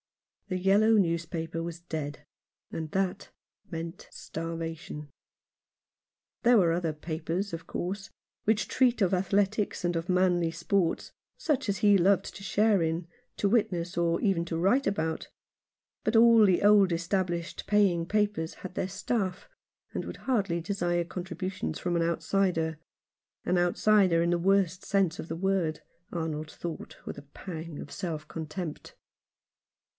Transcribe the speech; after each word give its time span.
The 0.47 0.57
yellow 0.57 0.93
newspaper 0.97 1.63
was 1.63 1.79
dead, 1.79 2.25
and 2.71 2.89
that 2.91 3.29
meant 3.69 4.09
starvation. 4.11 5.09
There 6.41 6.57
were 6.57 6.73
other 6.73 6.91
papers, 6.91 7.53
of 7.53 7.67
course, 7.67 8.09
which 8.43 8.67
treat 8.67 9.01
of 9.01 9.13
athletics, 9.13 9.85
and 9.85 9.95
of 9.95 10.09
manly 10.09 10.49
sports, 10.51 11.13
such 11.37 11.69
as 11.69 11.77
he 11.77 11.97
loved 11.99 12.35
to 12.35 12.43
share 12.43 12.81
in, 12.81 13.07
to 13.37 13.47
witness, 13.47 13.95
or 13.95 14.19
even 14.21 14.43
to 14.45 14.57
write 14.57 14.87
about; 14.87 15.29
but 16.03 16.15
all 16.17 16.45
the 16.45 16.63
old 16.63 16.91
established 16.91 17.65
paying 17.67 18.05
papers 18.05 18.55
had 18.55 18.73
their 18.73 18.89
staff, 18.89 19.47
and 19.93 20.03
would 20.03 20.17
hardly 20.17 20.59
desire 20.59 21.03
contributions 21.05 21.77
from 21.77 21.95
an 21.95 22.01
outsider— 22.01 22.79
an 23.45 23.57
outsider 23.57 24.21
in 24.23 24.31
the 24.31 24.39
worst 24.39 24.83
sense 24.83 25.19
of 25.19 25.27
the 25.27 25.35
word, 25.37 25.81
Arnold 26.11 26.51
thought 26.51 26.97
with 27.05 27.19
a 27.19 27.29
pang 27.33 27.79
of 27.79 27.91
self 27.91 28.27
contempt. 28.27 28.95